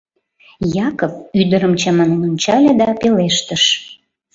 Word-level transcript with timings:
Якып 0.87 1.13
ӱдырым 1.41 1.73
чаманен 1.81 2.21
ончале 2.29 2.71
да 2.79 2.87
пелештыш: 2.99 3.63